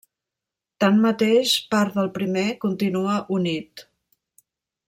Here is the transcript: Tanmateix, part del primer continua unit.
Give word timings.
Tanmateix, 0.83 1.53
part 1.75 1.99
del 1.99 2.11
primer 2.17 2.47
continua 2.65 3.21
unit. 3.41 3.89